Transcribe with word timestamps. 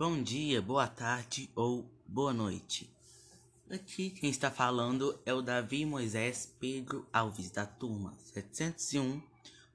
Bom 0.00 0.22
dia, 0.22 0.62
boa 0.62 0.86
tarde 0.86 1.50
ou 1.54 1.84
boa 2.06 2.32
noite. 2.32 2.90
Aqui 3.70 4.08
quem 4.08 4.30
está 4.30 4.50
falando 4.50 5.20
é 5.26 5.34
o 5.34 5.42
Davi 5.42 5.84
Moisés 5.84 6.50
Pedro 6.58 7.06
Alves, 7.12 7.50
da 7.50 7.66
turma 7.66 8.16
701 8.32 9.20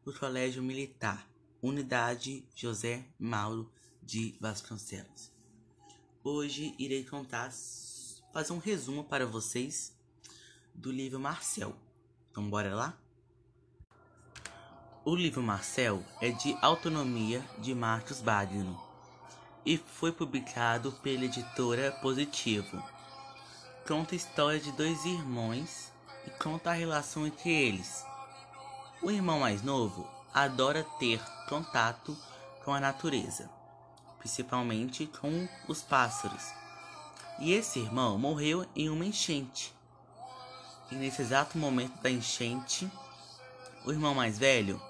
do 0.03 0.11
Colégio 0.17 0.63
Militar, 0.63 1.29
Unidade 1.61 2.43
José 2.55 3.05
Mauro 3.19 3.71
de 4.01 4.35
Vasconcelos. 4.41 5.31
Hoje 6.23 6.73
irei 6.79 7.03
contar, 7.03 7.51
fazer 8.33 8.51
um 8.51 8.57
resumo 8.57 9.03
para 9.03 9.27
vocês 9.27 9.95
do 10.73 10.91
livro 10.91 11.19
Marcel. 11.19 11.75
Então 12.31 12.49
bora 12.49 12.73
lá? 12.73 12.97
O 15.05 15.15
livro 15.15 15.43
Marcel 15.43 16.03
é 16.19 16.31
de 16.31 16.57
autonomia 16.63 17.47
de 17.59 17.75
Marcos 17.75 18.21
Bagno 18.21 18.84
e 19.65 19.77
foi 19.77 20.11
publicado 20.11 20.91
pela 20.91 21.25
editora 21.25 21.91
Positivo. 22.01 22.83
Conta 23.87 24.13
a 24.13 24.17
história 24.17 24.59
de 24.59 24.71
dois 24.71 25.03
irmãos 25.05 25.91
e 26.25 26.29
conta 26.31 26.69
a 26.69 26.73
relação 26.73 27.25
entre 27.25 27.49
eles. 27.51 28.05
O 29.01 29.09
irmão 29.09 29.39
mais 29.39 29.61
novo 29.61 30.09
adora 30.33 30.83
ter 30.99 31.19
contato 31.49 32.15
com 32.63 32.73
a 32.73 32.79
natureza, 32.79 33.49
principalmente 34.19 35.07
com 35.07 35.47
os 35.67 35.81
pássaros. 35.81 36.43
E 37.39 37.53
esse 37.53 37.79
irmão 37.79 38.17
morreu 38.17 38.65
em 38.75 38.89
uma 38.89 39.05
enchente. 39.05 39.73
E 40.91 40.95
nesse 40.95 41.21
exato 41.21 41.57
momento 41.57 41.99
da 42.01 42.09
enchente, 42.09 42.89
o 43.85 43.91
irmão 43.91 44.13
mais 44.13 44.37
velho 44.37 44.81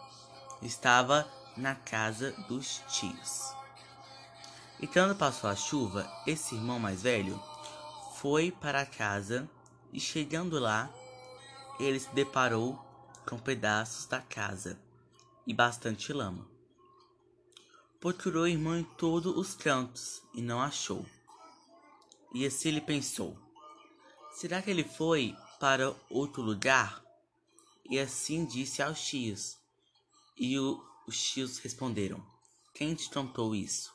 estava 0.62 1.28
na 1.58 1.76
casa 1.76 2.32
dos 2.48 2.82
tios. 2.90 3.65
E 4.86 4.88
quando 4.88 5.16
passou 5.16 5.50
a 5.50 5.56
chuva, 5.56 6.08
esse 6.28 6.54
irmão 6.54 6.78
mais 6.78 7.02
velho 7.02 7.42
foi 8.18 8.52
para 8.52 8.86
casa 8.86 9.50
e 9.92 10.00
chegando 10.00 10.60
lá, 10.60 10.94
ele 11.80 12.00
se 12.00 12.14
deparou 12.14 12.76
com 13.28 13.36
pedaços 13.40 14.06
da 14.06 14.22
casa 14.22 14.80
e 15.48 15.56
bastante 15.56 16.14
lama. 16.14 16.48
Procurou 18.00 18.44
o 18.44 18.48
irmão 18.48 18.78
em 18.78 18.84
todos 18.84 19.36
os 19.36 19.56
cantos 19.56 20.22
e 20.36 20.42
não 20.44 20.62
achou. 20.62 21.04
E 22.32 22.46
assim 22.46 22.68
ele 22.68 22.82
pensou: 22.82 23.36
será 24.36 24.62
que 24.62 24.70
ele 24.70 24.84
foi 24.84 25.36
para 25.60 25.96
outro 26.12 26.44
lugar? 26.44 27.04
E 27.90 27.98
assim 27.98 28.46
disse 28.46 28.84
aos 28.84 29.04
tios. 29.04 29.58
E 30.38 30.60
o, 30.60 30.80
os 31.08 31.20
tios 31.20 31.58
responderam: 31.58 32.24
Quem 32.72 32.94
te 32.94 33.10
contou 33.10 33.56
isso? 33.56 33.95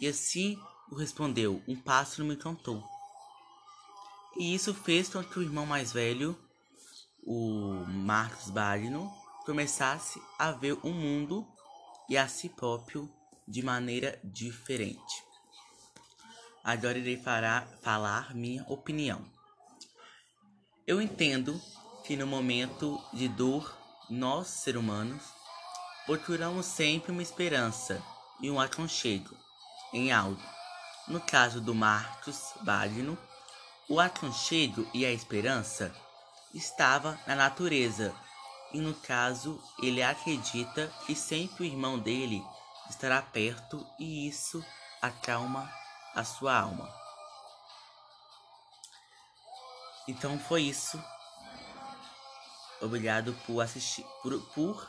E 0.00 0.06
assim 0.06 0.58
o 0.90 0.94
respondeu: 0.94 1.62
Um 1.66 1.74
pássaro 1.74 2.24
me 2.24 2.36
contou. 2.36 2.82
E 4.36 4.54
isso 4.54 4.72
fez 4.72 5.08
com 5.08 5.22
que 5.24 5.38
o 5.38 5.42
irmão 5.42 5.66
mais 5.66 5.92
velho, 5.92 6.38
o 7.24 7.84
Marcos 7.88 8.50
Bagno, 8.50 9.12
começasse 9.44 10.22
a 10.38 10.52
ver 10.52 10.78
o 10.84 10.90
mundo 10.90 11.46
e 12.08 12.16
a 12.16 12.28
si 12.28 12.48
próprio 12.48 13.10
de 13.46 13.62
maneira 13.62 14.20
diferente. 14.22 15.24
Agora 16.62 16.98
irei 16.98 17.16
falar, 17.16 17.66
falar 17.82 18.34
minha 18.34 18.62
opinião. 18.68 19.24
Eu 20.86 21.02
entendo 21.02 21.60
que 22.04 22.16
no 22.16 22.26
momento 22.26 23.02
de 23.12 23.26
dor, 23.26 23.76
nós, 24.08 24.48
seres 24.48 24.80
humanos, 24.80 25.22
procuramos 26.06 26.66
sempre 26.66 27.10
uma 27.10 27.22
esperança 27.22 28.02
e 28.40 28.50
um 28.50 28.60
aconchego 28.60 29.47
em 29.92 30.12
algo. 30.12 30.42
No 31.06 31.20
caso 31.20 31.60
do 31.60 31.74
Marcos 31.74 32.52
Bagno, 32.60 33.16
o 33.88 33.98
aconchego 33.98 34.86
e 34.92 35.06
a 35.06 35.12
esperança 35.12 35.94
estava 36.54 37.18
na 37.26 37.34
natureza, 37.34 38.14
e 38.72 38.80
no 38.80 38.94
caso 38.94 39.58
ele 39.82 40.02
acredita 40.02 40.92
que 41.06 41.14
sempre 41.14 41.62
o 41.62 41.66
irmão 41.66 41.98
dele 41.98 42.44
estará 42.90 43.22
perto 43.22 43.86
e 43.98 44.28
isso 44.28 44.64
acalma 45.00 45.72
a 46.14 46.24
sua 46.24 46.58
alma. 46.58 46.92
Então 50.06 50.38
foi 50.38 50.62
isso. 50.62 51.02
Obrigado 52.80 53.32
por 53.46 53.60
assistir, 53.60 54.04
por, 54.22 54.40
por 54.54 54.88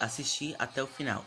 assistir 0.00 0.54
até 0.58 0.82
o 0.82 0.86
final. 0.86 1.24